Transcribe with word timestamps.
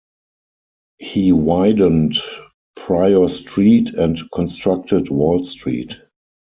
He 0.97 1.31
widened 1.31 2.15
Pryor 2.75 3.27
Street 3.27 3.93
and 3.93 4.19
constructed 4.33 5.11
Wall 5.11 5.43
Street. 5.43 5.93